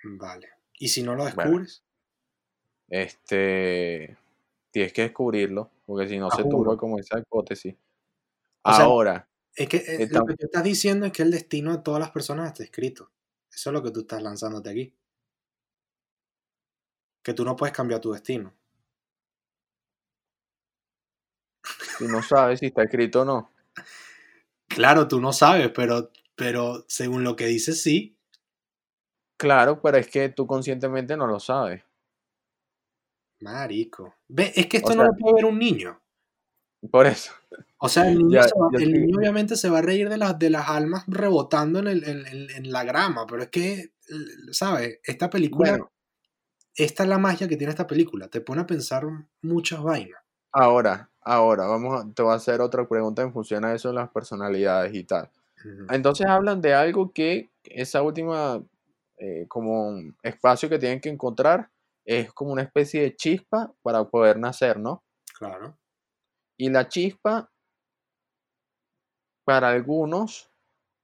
[0.03, 0.47] Vale.
[0.79, 1.35] ¿Y si no lo Bueno.
[1.41, 1.83] descubres?
[2.89, 4.17] Este,
[4.71, 7.75] tienes que descubrirlo, porque si no se tumba como esa hipótesis.
[8.63, 11.31] O sea, Ahora, Es que eh, Está- lo que tú estás diciendo es que el
[11.31, 13.11] destino de todas las personas está escrito.
[13.51, 14.93] Eso es lo que tú estás lanzándote aquí.
[17.27, 18.53] Que tú no puedes cambiar tu destino.
[21.97, 23.51] tú no sabes si está escrito o no.
[24.69, 28.17] Claro, tú no sabes, pero, pero según lo que dices, sí.
[29.37, 31.83] Claro, pero es que tú conscientemente no lo sabes.
[33.41, 34.15] Marico.
[34.29, 36.01] Ve, es que esto O no lo puede ver un niño.
[36.89, 37.33] Por eso.
[37.79, 38.99] O sea, el niño, Ya- se va- ya el sí.
[38.99, 42.25] niño obviamente se va a reír de las, de las almas rebotando en, el- en-
[42.25, 43.93] en- en la grama, pero es que,
[44.51, 45.01] ¿sabes?
[45.03, 45.91] Esta película, Bueno.
[46.77, 49.03] Esta es la magia que tiene esta película, te pone a pensar
[49.41, 50.21] muchas vainas.
[50.51, 53.95] Ahora, ahora, vamos a, te voy a hacer otra pregunta en función a eso de
[53.95, 55.29] las personalidades y tal.
[55.89, 58.63] Entonces hablan de algo que esa última
[59.17, 61.69] eh, como un espacio que tienen que encontrar
[62.05, 65.03] es como una especie de chispa para poder nacer, ¿no?
[65.37, 65.75] Claro.
[66.57, 67.49] Y la chispa
[69.43, 70.51] para algunos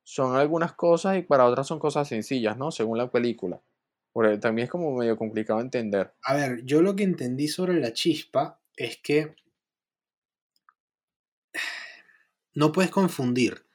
[0.03, 2.71] son algunas cosas y para otras son cosas sencillas, ¿no?
[2.71, 3.59] Según la película.
[4.39, 6.13] También es como medio complicado entender.
[6.23, 9.35] A ver, yo lo que entendí sobre la chispa es que
[12.53, 13.65] no puedes confundir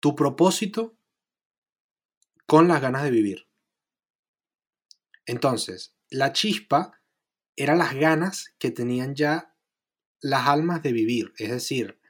[0.00, 0.96] tu propósito
[2.46, 3.46] con las ganas de vivir.
[5.26, 7.00] Entonces, la chispa
[7.54, 9.54] eran las ganas que tenían ya
[10.20, 11.32] las almas de vivir.
[11.36, 12.00] Es decir,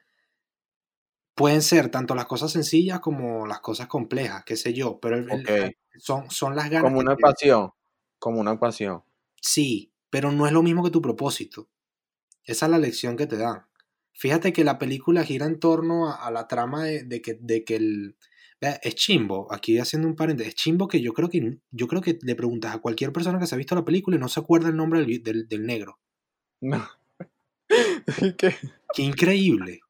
[1.35, 5.31] pueden ser tanto las cosas sencillas como las cosas complejas, qué sé yo, pero el-
[5.31, 5.73] el- Ok.
[5.99, 7.71] son, son las ganas Como una pasión.
[8.19, 9.03] Como una pasión.
[9.41, 11.69] Sí, pero no es lo mismo que tu propósito.
[12.45, 13.67] Esa es la lección que te dan.
[14.15, 17.65] Fíjate que la película gira en torno a, a la trama de, de que, de
[17.65, 18.17] que el...
[18.61, 22.17] Es chimbo, aquí haciendo un paréntesis, es chimbo que yo creo que yo creo que
[22.23, 24.69] le preguntas a cualquier persona que se ha visto la película y no se acuerda
[24.69, 25.99] el nombre del, del- del negro.
[26.61, 26.87] No.
[28.39, 28.55] ¿Qué?
[28.95, 29.81] Qué increíble.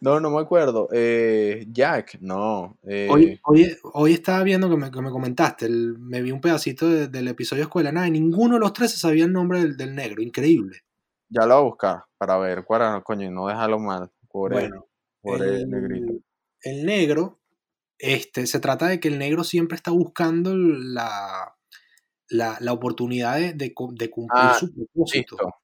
[0.00, 0.88] No, no me acuerdo.
[0.92, 2.76] Eh, Jack, no.
[2.82, 6.40] eh, Hoy, hoy, hoy estaba viendo que me, que me comentaste, el- me vi un
[6.40, 9.32] pedacito de- del episodio de Escuela Nada y ninguno de los tres se sabía el
[9.32, 10.22] nombre del, del negro.
[10.22, 10.80] Increíble.
[11.32, 14.10] ya lo voy a buscar para ver cuál era, coño, y no dejarlo mal.
[14.28, 14.86] Por Bueno,
[15.22, 16.14] por el negrito.
[16.62, 17.38] el, negro,
[17.98, 21.54] este, se trata de que el negro siempre está buscando la,
[22.28, 25.36] la, la oportunidad de, de cu- de cumplir Ah, su propósito.
[25.36, 25.54] Listo.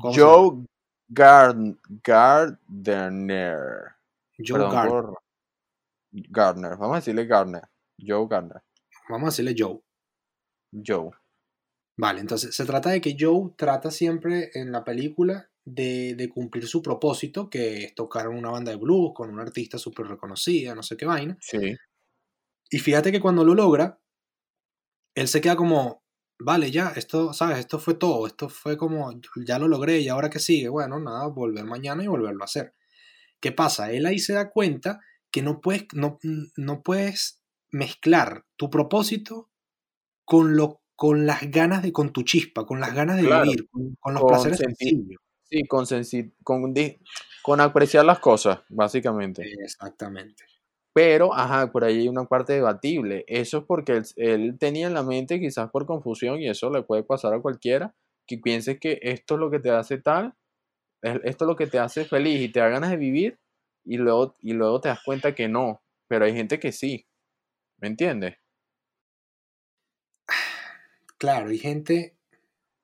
[0.00, 0.64] ¿Cómo se Joe
[1.08, 3.58] Gard- Gardner.
[4.38, 5.02] Joe Perdón Gardner.
[5.02, 5.18] por
[6.12, 6.70] Gardner.
[6.76, 7.62] Vamos a decirle Gardner.
[7.98, 8.62] Joe Gardner.
[9.08, 9.80] Vamos a decirle Joe.
[10.86, 11.10] Joe.
[11.96, 16.66] Vale, entonces se trata de que Joe trata siempre en la película de, de cumplir
[16.68, 20.74] su propósito, que es tocar en una banda de blues con una artista súper reconocida,
[20.74, 21.36] no sé qué vaina.
[21.40, 21.74] Sí.
[22.70, 23.98] Y fíjate que cuando lo logra,
[25.16, 26.02] él se queda como,
[26.38, 27.58] vale, ya, esto, ¿sabes?
[27.58, 29.12] Esto fue todo, esto fue como,
[29.44, 32.74] ya lo logré y ahora qué sigue, bueno, nada, volver mañana y volverlo a hacer.
[33.40, 33.92] ¿Qué pasa?
[33.92, 36.18] Él ahí se da cuenta que no puedes, no,
[36.56, 39.50] no puedes mezclar tu propósito
[40.24, 43.68] con, lo, con las ganas de, con tu chispa, con las ganas de Claro, vivir,
[43.70, 45.20] con, con los con placeres sencillos.
[45.44, 45.86] Sí, con,
[46.42, 46.74] con,
[47.42, 49.42] con apreciar las cosas, básicamente.
[49.62, 50.44] Exactamente.
[50.98, 53.24] Pero, ajá, por ahí hay una parte debatible.
[53.28, 56.82] Eso es porque él, él tenía en la mente, quizás por confusión, y eso le
[56.82, 57.94] puede pasar a cualquiera,
[58.26, 60.34] que pienses que esto es lo que te hace tal,
[61.02, 63.38] es- esto es lo que te hace feliz y te da ganas de vivir,
[63.84, 65.80] y luego, y luego te das cuenta que no.
[66.08, 67.06] Pero hay gente que sí.
[67.80, 68.34] ¿Me entiendes?
[71.18, 72.16] Claro, hay gente,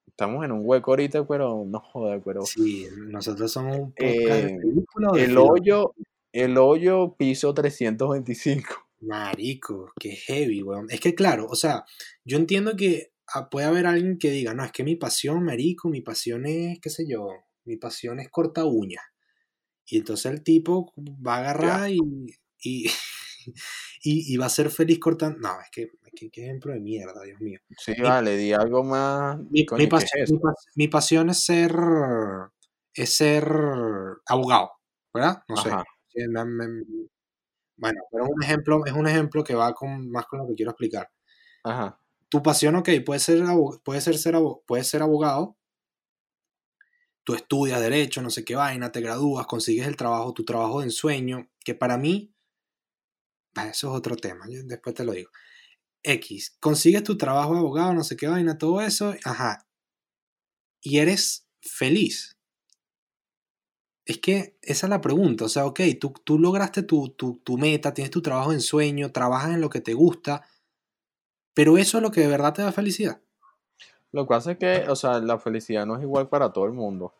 [0.07, 2.43] Estamos en un hueco ahorita, pero no joda, pero.
[2.43, 5.95] sí, nosotros somos un podcast de Eh, película o de El hoyo,
[6.35, 8.89] el hoyo piso 325.
[9.01, 10.87] Marico, qué heavy, weón.
[10.91, 11.85] Es que claro, o sea,
[12.25, 15.89] yo entiendo que ah, puede haber alguien que diga, no, es que mi pasión, marico,
[15.89, 17.29] mi pasión es, qué sé yo,
[17.65, 19.01] mi pasión es corta uña.
[19.87, 21.99] Y entonces el tipo va a agarrar y,
[22.63, 22.87] y,
[24.03, 25.39] y, y va a ser feliz cortando.
[25.39, 27.61] No, es que, es que qué ejemplo de mierda, Dios mío.
[27.79, 29.39] Sí, vale, di algo más.
[29.51, 30.41] Mi, Coño, mi ¿qué pas- es mi eso?
[30.41, 31.73] pas- mi pasión es ser,
[32.95, 33.45] es ser
[34.27, 34.71] abogado,
[35.13, 35.43] ¿verdad?
[35.49, 35.71] No sé.
[36.15, 36.85] Me- me-
[37.77, 40.55] bueno, pero es un ejemplo, es un ejemplo que va con, más con lo que
[40.55, 41.11] quiero explicar.
[41.65, 41.99] Ajá.
[42.29, 43.43] Tu pasión, ok, puede ser,
[43.85, 44.35] puede ser, ser,
[44.67, 45.57] puede ser abogado,
[47.23, 50.87] tú estudias derecho, no sé qué vaina, te gradúas, consigues el trabajo, tu trabajo de
[50.87, 52.33] ensueño, que para mí,
[53.57, 55.31] ah, eso es otro tema, yo después te lo digo.
[56.03, 59.67] X, consigues tu trabajo de abogado, no sé qué vaina, todo eso, ajá,
[60.83, 62.34] y eres feliz.
[64.07, 67.57] Es que esa es la pregunta, o sea, ok, tú, tú lograste tu, tu, tu
[67.57, 70.45] meta, tienes tu trabajo de ensueño, trabajas en lo que te gusta,
[71.55, 73.21] pero eso es lo que de verdad te da felicidad.
[74.13, 76.73] Lo que pasa es que, o sea, la felicidad no es igual para todo el
[76.73, 77.15] mundo.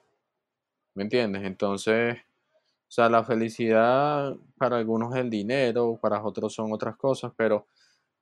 [0.95, 1.43] ¿Me entiendes?
[1.43, 7.33] Entonces, o sea, la felicidad para algunos es el dinero, para otros son otras cosas,
[7.37, 7.67] pero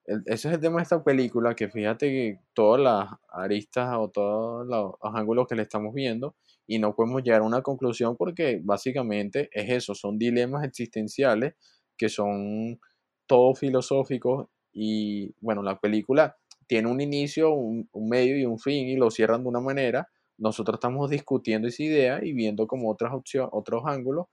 [0.07, 4.67] ese es el tema de esta película, que fíjate que todas las aristas o todos
[4.67, 6.35] los, los ángulos que le estamos viendo
[6.67, 11.55] y no podemos llegar a una conclusión porque básicamente es eso, son dilemas existenciales
[11.97, 12.81] que son
[13.27, 16.37] todos filosóficos y bueno, la película
[16.67, 20.09] tiene un inicio, un, un medio y un fin y lo cierran de una manera.
[20.39, 24.27] Nosotros estamos discutiendo esa idea y viendo como otras opciones, otros ángulos,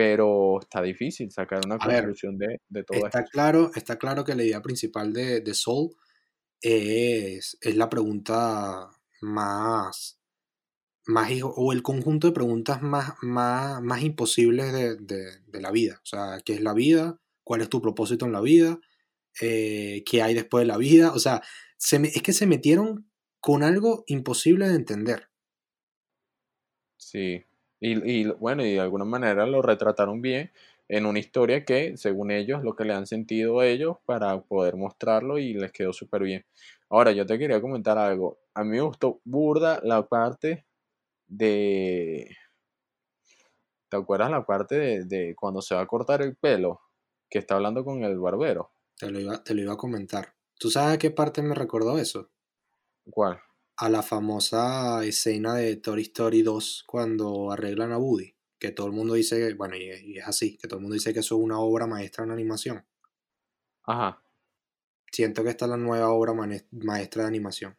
[0.00, 3.26] pero está difícil sacar una A ver, conclusión de, de todo Está esto.
[3.26, 5.90] claro, está claro que la idea principal de, de Soul
[6.62, 8.90] es, es la pregunta
[9.22, 10.20] más,
[11.06, 16.00] más o el conjunto de preguntas más, más, más imposibles de, de- de la vida.
[16.04, 17.20] O sea, ¿qué es la vida?
[17.44, 18.80] ¿Cuál es tu propósito en la vida?
[19.42, 21.12] Eh, ¿qué hay después de la vida?
[21.14, 21.42] O sea,
[21.78, 23.10] se me- es que se metieron
[23.40, 25.30] con algo imposible de entender.
[26.98, 27.44] Sí,
[27.80, 30.52] y, y bueno, y de alguna manera lo retrataron bien
[30.88, 34.76] en una historia que, según ellos, lo que le han sentido a ellos para poder
[34.76, 36.44] mostrarlo y les quedó súper bien.
[36.88, 38.40] Ahora, yo te quería comentar algo.
[38.54, 40.66] A mí me gustó burda la parte
[41.28, 42.36] de...
[43.88, 46.80] ¿Te acuerdas la parte de, de cuando se va a cortar el pelo?
[47.28, 48.72] Que está hablando con el barbero.
[48.96, 50.34] Te lo iba, te lo iba a comentar.
[50.58, 52.30] ¿Tú sabes a qué parte me recordó eso?
[53.08, 53.40] ¿Cuál?
[53.82, 58.34] A la famosa escena de Toy Story 2 cuando arreglan a Woody.
[58.58, 61.20] Que todo el mundo dice, bueno, y, es así, que todo el mundo dice que
[61.20, 62.84] eso es una obra maestra en animación.
[63.84, 64.22] Ajá.
[65.10, 67.76] Siento que esta es la nueva obra maestra de animación.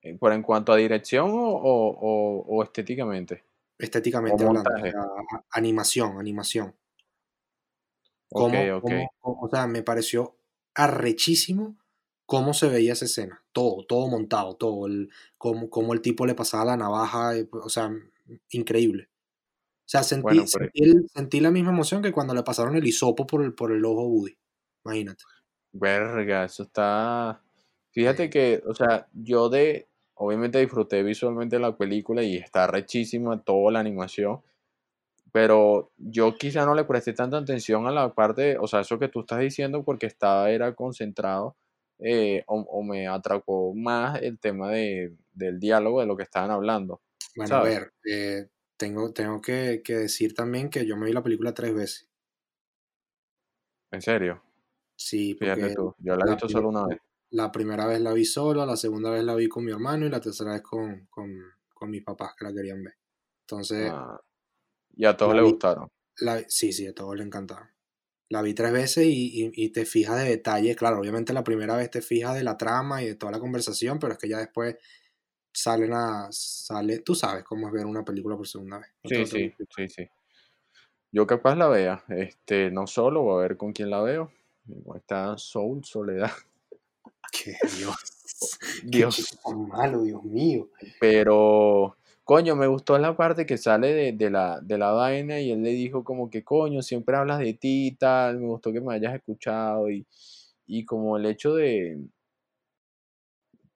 [0.00, 3.44] Eh, ¿Pero en cuanto a dirección o, o- estéticamente?
[3.78, 4.70] Estéticamente O hablando.
[4.70, 6.74] a- animación, animación.
[8.30, 8.82] Ok, Cómo- ok.
[8.82, 10.38] cómo- cómo- o sea, me pareció
[10.74, 11.76] arrechísimo
[12.26, 13.42] cómo se veía esa escena.
[13.52, 14.86] Todo, todo montado, todo.
[14.86, 17.90] El, cómo, cómo el tipo le pasaba la navaja, eh, o sea,
[18.50, 19.08] increíble.
[19.86, 22.76] O sea, sentí, Bueno, pero- sentí, el- sentí la misma emoción que cuando le pasaron
[22.76, 24.36] el hisopo por el, por el ojo a Woody.
[24.84, 25.24] Imagínate.
[25.72, 27.42] Verga, eso está.
[27.92, 29.88] Fíjate que, o sea, yo de.
[30.18, 34.40] Obviamente disfruté visualmente la película y está rechísima toda la animación.
[35.32, 39.08] Pero yo quizá no le presté tanta atención a la parte, o sea, eso que
[39.08, 41.56] tú estás diciendo, porque estaba, era concentrado,
[41.98, 46.50] eh, o, o me atracó más el tema de, del diálogo de lo que estaban
[46.50, 47.02] hablando.
[47.36, 47.76] Bueno, ¿Sabes?
[47.78, 51.54] a ver, eh, tengo, tengo que, que decir también que yo me vi la película
[51.54, 52.08] tres veces.
[53.90, 54.42] En serio,
[54.96, 56.98] Sí, porque tú, yo la he visto solo una vez.
[57.30, 60.10] la primera vez la vi sola, la segunda vez la vi con mi hermano y
[60.10, 61.30] la tercera vez con, con,
[61.72, 62.94] con mis papás que la querían ver.
[63.42, 64.18] Entonces, Ah,
[64.96, 65.88] y a todos vi, gustaron.
[66.20, 67.75] la, sí, sí, a todos les encantaba.
[68.28, 70.76] La vi tres veces y, y- y te fijas de detalles.
[70.76, 73.98] Claro, obviamente la primera vez te fijas de la trama y de toda la conversación,
[73.98, 74.76] pero es que ya después
[75.52, 76.28] salen a.
[76.30, 78.88] Sale, tú sabes cómo es ver una película por segunda vez.
[79.04, 80.08] No Sí, sí, sí, sí.
[81.12, 84.30] Yo capaz la vea, este, no solo, voy a ver con quién la veo.
[84.96, 86.30] Esta Soul Soledad.
[87.32, 87.96] Qué Dios.
[88.82, 89.38] Qué Dios.
[89.44, 90.68] tan malo, Dios mío.
[91.00, 95.62] Pero, coño, me gustó la parte que sale de, la, de la vaina y él
[95.62, 98.94] le dijo como que, coño, siempre hablas de ti y tal, me gustó que me
[98.94, 100.06] hayas escuchado y,
[100.66, 101.98] y como el hecho de,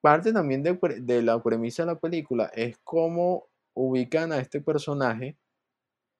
[0.00, 5.38] parte también de, de la premisa de la película es cómo ubican a este personaje,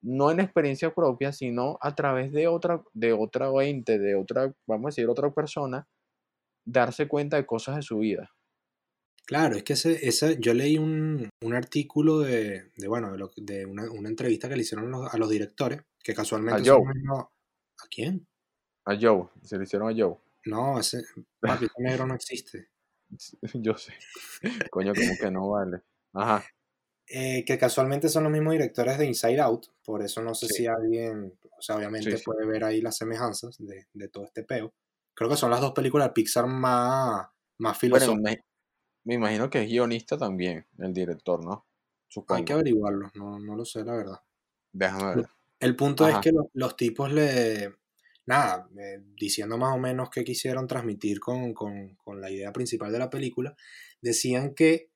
[0.02, 4.86] no en experiencia propia, sino a través de otra, de otra ente, de otra, vamos
[4.86, 5.88] a decir, otra persona,
[6.66, 8.30] darse cuenta de cosas de su vida.
[9.26, 13.30] Claro, es que ese, ese- yo leí un, un artículo de, de, bueno, de, lo-
[13.37, 16.83] de una, una entrevista que le hicieron los- a los directores, que A casualmente son
[16.85, 17.26] Joe,
[17.83, 18.26] ¿A quién?
[18.85, 20.18] a Joe, se lo hicieron a Joe.
[20.44, 20.98] No, ese
[21.44, 22.68] papi, ese negro no existe.
[23.54, 23.94] Yo sé.
[24.70, 25.83] Coño, como que no vale.
[26.12, 26.44] Ajá,
[27.12, 30.54] Eh, que casualmente son los mismos directores de Inside Out, por eso no sé sí,
[30.54, 32.22] si alguien, o sea, obviamente sí.
[32.24, 34.72] puede ver ahí las semejanzas de, de todo este peo.
[35.14, 37.26] Creo que son las dos películas de Pixar más,
[37.59, 38.37] más filosóficas.
[39.04, 41.66] Me imagino que es guionista también, el director, ¿no?
[42.28, 44.18] Hay que averiguarlo, no, no lo sé, la verdad.
[44.72, 45.26] Déjame ver.
[45.60, 47.74] El punto es que lo- los tipos le,
[48.26, 52.92] nada, eh, diciendo más o menos qué quisieron transmitir con, con- con la idea principal
[52.92, 53.54] de la película,
[54.00, 54.90] decían que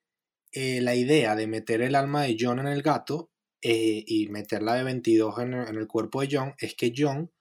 [0.52, 3.30] eh, la idea de meter el alma de John en el gato
[3.62, 7.32] eh, y meterla de 22 en el, en el cuerpo de John es que John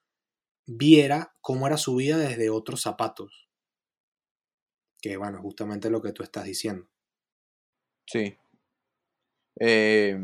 [0.65, 3.42] viera cómo era su vida desde otros zapatos,
[5.03, 6.87] que bueno, justamente lo que tú estás diciendo.
[8.07, 8.37] sí.
[9.59, 10.17] Eh,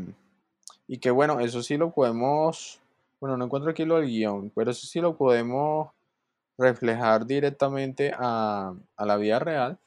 [0.88, 2.80] y que bueno, eso sí lo podemos,
[3.20, 5.92] bueno, no encuentro aquí lo del guion, pero eso sí lo podemos
[6.58, 9.78] reflejar directamente a, a la vida real,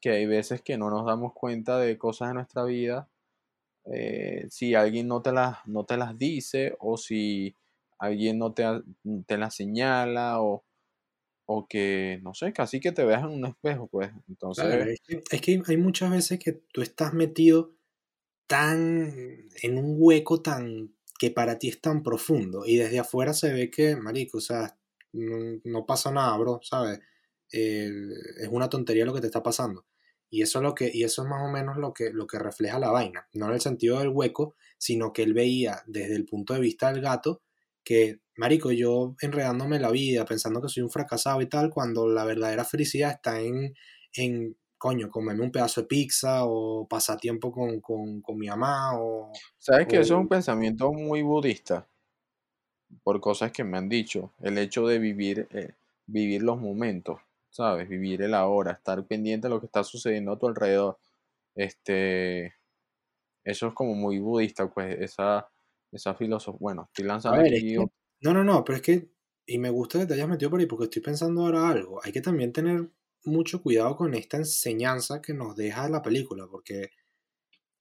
[0.00, 3.08] que hay veces que no nos damos cuenta de cosas de nuestra vida
[3.86, 7.56] eh, si alguien no te las, no te las dice o si
[7.98, 8.64] alguien no te,
[9.26, 10.62] te las señala o,
[11.54, 14.08] o que, no sé, casi que te veas en un espejo, pues.
[14.08, 17.72] Claro, Entonces, es que, es que hay muchas veces que tú estás metido
[18.46, 23.52] tan en un hueco tan que para ti es tan profundo y desde afuera se
[23.52, 24.76] ve que, marico, o sea,
[25.12, 27.00] no, no pasa nada, bro, ¿sabes?
[27.52, 27.90] Eh,
[28.38, 29.86] es una tontería lo que te está pasando.
[30.30, 32.38] Y eso es lo que, y eso es más o menos lo que, lo que
[32.38, 33.28] refleja la vaina.
[33.34, 36.90] No en el sentido del hueco, sino que él veía desde el punto de vista
[36.90, 37.42] del gato
[37.84, 42.24] que, marico, yo enredándome la vida, pensando que soy un fracasado y tal, cuando la
[42.24, 43.74] verdadera felicidad está en,
[44.14, 48.98] en coño, comerme un pedazo de pizza o pasar tiempo con, con, con mi mamá
[48.98, 51.86] o, ¿sabes que eso es o un pensamiento muy budista?
[53.04, 54.32] Por cosas que me han dicho.
[54.40, 55.74] El hecho de vivir, eh,
[56.06, 57.20] vivir los momentos,
[57.50, 57.88] ¿sabes?
[57.88, 60.98] Vivir el ahora, estar pendiente de lo que está sucediendo a tu alrededor.
[61.54, 62.54] Este,
[63.44, 65.48] eso es como muy budista, pues, esa,
[65.92, 66.58] esa filosofía.
[66.60, 67.86] Bueno, estoy lanzando ver, es aquí que,
[68.22, 69.10] no, no, no, pero es que,
[69.46, 72.00] y me gusta que te hayas metido por ahí porque estoy pensando ahora algo.
[72.04, 72.88] Hay que también tener
[73.24, 76.90] mucho cuidado con esta enseñanza que nos deja la película, porque,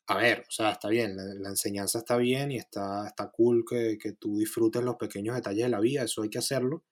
[0.08, 3.64] a ver, o sea, está bien, la, la enseñanza está bien y está, está cool
[3.68, 6.84] que, que tú disfrutes los pequeños detalles de la vida, eso hay que hacerlo,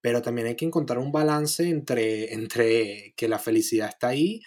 [0.00, 4.42] pero también hay que encontrar un balance entre, entre que la felicidad está ahí,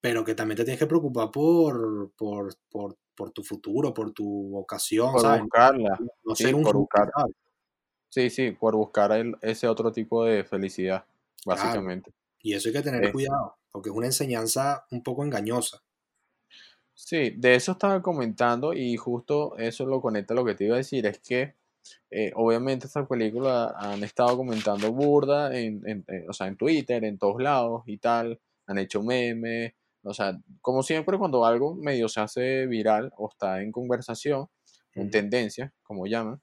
[0.00, 4.24] pero que también te tienes que preocupar por, por, por, por tu futuro, por tu
[4.50, 5.42] vocación, Por ¿sabes?
[5.42, 5.98] buscarla.
[6.24, 7.10] No sí, ser un por buscar.
[8.10, 11.04] Sí, sí, por buscar el- ese otro tipo de felicidad,
[11.42, 11.62] Claro.
[11.62, 12.12] básicamente.
[12.42, 15.82] Y eso hay que tener cuidado, porque es una enseñanza un poco engañosa.
[16.92, 20.74] Sí, de eso estaba comentando y justo eso lo conecta a lo que te iba
[20.74, 21.54] a decir, es que
[22.10, 27.02] eh, obviamente esta película han estado comentando burda en, en- eh, o sea, en Twitter,
[27.04, 32.08] en todos lados y tal, han hecho memes, o sea, como siempre cuando algo medio
[32.08, 34.48] se hace viral o está en conversación,
[34.94, 36.40] en tendencia, como llaman,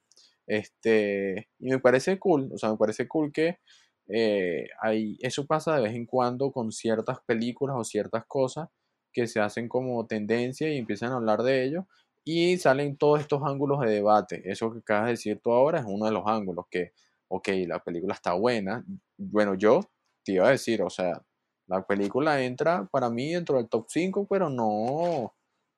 [0.47, 3.59] este, y me parece cool, o sea, me parece cool que
[4.07, 8.69] eh, hay, eso pasa de vez en cuando con ciertas películas o ciertas cosas
[9.11, 11.87] que se hacen como tendencia y empiezan a hablar de ello
[12.23, 14.41] y salen todos estos ángulos de debate.
[14.45, 16.91] Eso que acabas de decir tú ahora es uno de los ángulos que,
[17.29, 18.85] ok, la película está buena.
[19.17, 19.81] Bueno, yo
[20.23, 21.21] te iba a decir, o sea,
[21.67, 25.33] la película entra para mí dentro del top 5, pero no,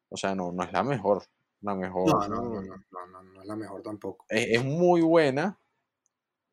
[0.10, 1.24] o sea, no, no es la mejor.
[1.62, 4.26] La mejor No, no, no, no, no, no, no es la mejor tampoco.
[4.30, 5.60] es, es muy buena,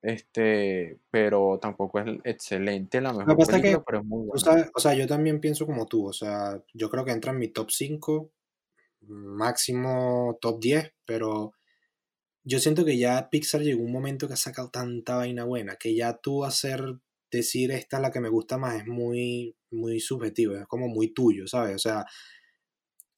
[0.02, 4.40] este, pero tampoco es excelente la mejor pasa es que película, pero es muy buena.
[4.40, 7.38] sabes, o sea, yo también pienso como tú, o sea, yo creo que entra en
[7.38, 8.30] mi top 5,
[9.08, 11.52] máximo top 10, pero
[12.44, 15.94] yo siento que ya Pixar llegó un momento que ha sacado tanta vaina buena, que
[15.96, 16.98] ya tú hacer,
[17.30, 21.12] decir esta es la que me gusta más es muy, muy subjetivo, es como muy
[21.12, 21.74] tuyo, ¿sabes?
[21.74, 22.06] O sea,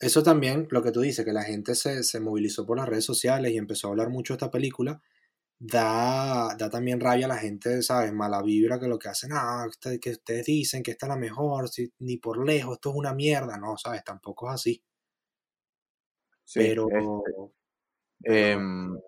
[0.01, 3.05] eso también, lo que tú dices, que la gente se, se movilizó por las redes
[3.05, 5.03] sociales y empezó a hablar mucho de esta película,
[5.59, 8.13] da, da también rabia a la gente, ¿sabes?
[8.13, 11.17] Mala vibra que lo que hacen, ah, usted- que ustedes dicen que esta es la
[11.17, 14.05] mejor, si, ni por lejos, esto es una mierda, no, ¿sabes?
[14.05, 14.83] Tampoco es así.
[16.45, 17.53] Sí, pero, este, pero,
[18.25, 18.99] em,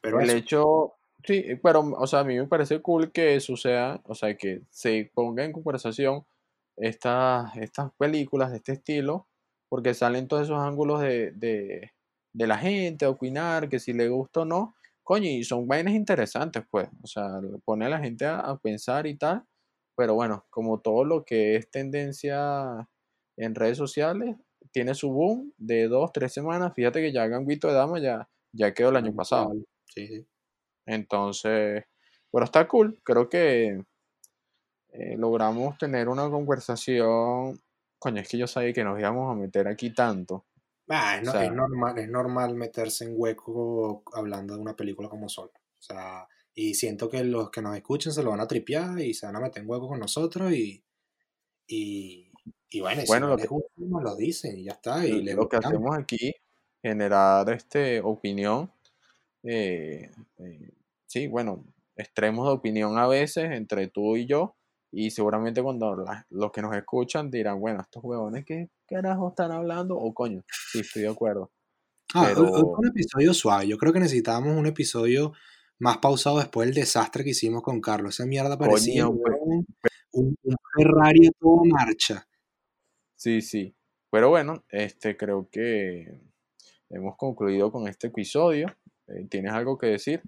[0.00, 4.00] pero el eso, hecho, sí, pero, o sea, a mí me parece cool que suceda,
[4.04, 6.26] o sea, que se ponga en conversación
[6.76, 9.28] estas, estas películas de este estilo,
[9.68, 11.92] porque salen todos esos ángulos de, de,
[12.32, 15.94] de la gente, a opinar, que si le gusta o no, coño, y son vainas
[15.94, 19.44] interesantes, pues, o sea, pone a la gente a, a pensar y tal,
[19.96, 22.88] pero bueno, como todo lo que es tendencia
[23.36, 24.36] en redes sociales,
[24.72, 28.74] tiene su boom de dos, tres semanas, fíjate que ya Ganguito de Dama ya, ya
[28.74, 29.52] quedó el año pasado.
[29.86, 30.26] Sí, sí.
[30.86, 31.84] Entonces,
[32.30, 33.00] pero está cool.
[33.02, 33.82] Creo que
[34.92, 37.58] eh, logramos tener una conversación.
[37.98, 40.46] Coño, es que yo sabía que nos íbamos a meter aquí tanto.
[40.88, 44.76] Ah, es, O no- sea, es normal, es normal meterse en hueco hablando de una
[44.76, 45.50] película como Sol.
[45.54, 49.12] O sea, y siento que los que nos escuchen se lo van a tripear y
[49.14, 50.84] se van a meter en hueco con nosotros y,
[51.68, 52.32] y,
[52.70, 54.72] y bueno, y si bueno, no lo les que, gusta, nos lo dicen y ya
[54.74, 56.32] está, y les lo que hacemos aquí,
[56.82, 58.70] generar este, opinión.
[59.44, 60.70] eh, eh,
[61.06, 61.64] sí, bueno,
[61.96, 64.55] extremos de opinión a veces entre tú y yo.
[64.92, 69.52] Y seguramente cuando la- los que nos escuchan dirán, bueno, estos huevones, ¿qué carajo están
[69.52, 69.96] hablando?
[69.96, 71.50] O coño, sí, estoy de acuerdo.
[72.14, 73.66] Ah, hoy, hoy fue Pero un episodio suave.
[73.68, 75.32] Yo creo que necesitábamos un episodio
[75.78, 78.14] más pausado después del desastre que hicimos con Carlos.
[78.14, 79.20] Esa mierda parecía Coño,
[80.12, 80.36] un
[80.76, 82.26] Ferrari a toda marcha.
[83.16, 83.74] sí, sí.
[84.10, 86.20] Pero bueno, este creo que
[86.88, 88.68] hemos concluido con este episodio.
[89.08, 90.22] Eh, ¿Tienes algo que decir?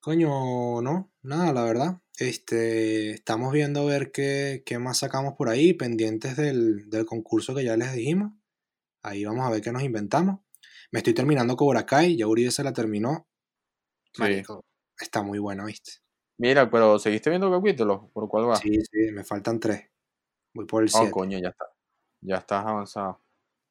[0.00, 2.00] Coño, no, nada, la verdad.
[2.18, 7.54] Este, estamos viendo a ver qué, qué más sacamos por ahí, pendientes del, del concurso
[7.54, 8.32] que ya les dijimos.
[9.02, 10.40] Ahí vamos a ver qué nos inventamos.
[10.90, 13.26] Me estoy terminando Cobra Kai, ya Uribe se la terminó.
[14.12, 14.22] Sí.
[14.22, 14.64] Marico,
[14.98, 15.92] está muy buena, ¿viste?
[16.38, 18.10] Mira, pero ¿seguiste viendo capítulos?
[18.12, 18.56] ¿Por cuál va?
[18.56, 19.88] Sí, sí, me faltan tres.
[20.54, 21.10] Voy por el Oh, 7.
[21.10, 21.66] coño, ya está.
[22.22, 23.20] Ya estás avanzado.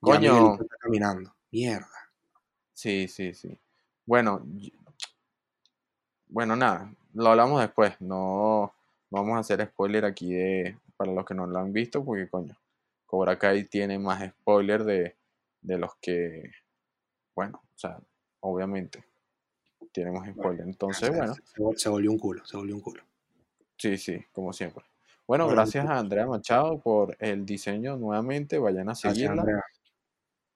[0.02, 1.36] Ya Coño, está caminando.
[1.52, 1.88] Mierda.
[2.74, 3.60] sí, sí, sí.
[4.06, 4.46] Bueno,
[6.28, 8.00] bueno, nada, lo hablamos después.
[8.00, 8.74] No,
[9.10, 12.30] no vamos a hacer spoiler aquí de, para los que no lo han visto, porque
[12.30, 12.56] coño,
[13.06, 15.16] Cobra Kai tiene más spoiler de,
[15.62, 16.52] de los que,
[17.36, 18.00] bueno, o sea,
[18.42, 19.04] obviamente,
[19.96, 20.60] Bueno, spoiler.
[20.60, 23.04] ya Entonces, bueno, se vol- se volvió un culo, se volvió un culo.
[23.78, 24.84] sí, sí, como siempre.
[25.28, 28.60] Bueno, Bueno, gracias a Andrea Machado por el diseño nuevamente.
[28.60, 29.42] Vayan a gracias, seguirla.
[29.42, 29.64] Andrea.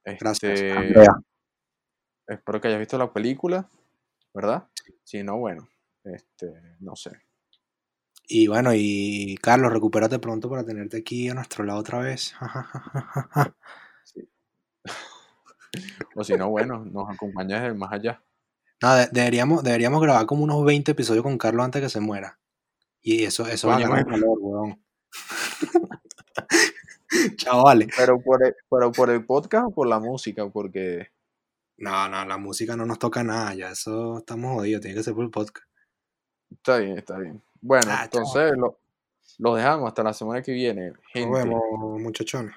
[0.06, 1.16] Gracias, Este, Andrea.
[2.28, 3.68] espero que hayas visto la película,
[4.34, 4.68] ¿verdad?
[5.04, 5.68] Si no, bueno,
[6.16, 7.12] este, no sé.
[8.28, 12.34] Y bueno, y Carlos, recupérate pronto para tenerte aquí a nuestro lado otra vez.
[14.04, 14.30] sí.
[16.16, 18.24] O si no, bueno, nos acompañas desde más allá.
[18.82, 22.40] No, de- deberíamos, deberíamos grabar como unos 20 episodios con Carlos antes que se muera.
[23.02, 24.20] Y eso, eso va a ganar man.
[24.22, 24.84] valor, weón.
[27.38, 27.88] Chavales.
[27.98, 31.08] Pero por el, pero por el podcast o por la música, porque
[31.78, 35.14] No, no, la música no nos toca nada, ya eso estamos jodidos, tiene que ser
[35.16, 35.66] por el podcast.
[36.52, 37.42] Está bien, está bien.
[37.62, 38.78] Bueno, Ah, entonces lo,
[39.38, 40.90] Los dejamos hasta la semana que viene.
[40.90, 41.38] Nos Gente.
[41.40, 41.62] vemos,
[42.02, 42.54] muchachones.